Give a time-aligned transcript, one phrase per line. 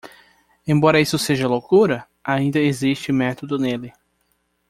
[0.65, 2.07] Embora isso seja loucura?
[2.25, 3.93] ainda existe método nele